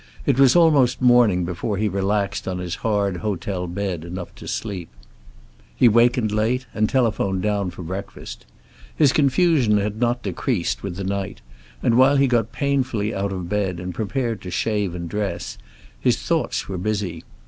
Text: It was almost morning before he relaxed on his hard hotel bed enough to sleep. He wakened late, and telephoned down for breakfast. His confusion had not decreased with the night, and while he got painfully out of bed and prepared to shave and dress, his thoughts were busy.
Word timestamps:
It 0.25 0.39
was 0.39 0.55
almost 0.55 0.99
morning 0.99 1.45
before 1.45 1.77
he 1.77 1.87
relaxed 1.87 2.47
on 2.47 2.57
his 2.57 2.77
hard 2.81 3.17
hotel 3.17 3.67
bed 3.67 4.03
enough 4.03 4.33
to 4.33 4.47
sleep. 4.47 4.89
He 5.75 5.87
wakened 5.87 6.31
late, 6.31 6.65
and 6.73 6.89
telephoned 6.89 7.43
down 7.43 7.69
for 7.69 7.83
breakfast. 7.83 8.47
His 8.95 9.13
confusion 9.13 9.77
had 9.77 9.99
not 9.99 10.23
decreased 10.23 10.81
with 10.81 10.95
the 10.95 11.03
night, 11.03 11.41
and 11.83 11.97
while 11.99 12.15
he 12.15 12.25
got 12.25 12.51
painfully 12.51 13.13
out 13.13 13.31
of 13.31 13.47
bed 13.47 13.79
and 13.79 13.93
prepared 13.93 14.41
to 14.41 14.49
shave 14.49 14.95
and 14.95 15.07
dress, 15.07 15.59
his 15.99 16.17
thoughts 16.19 16.67
were 16.67 16.79
busy. 16.79 17.21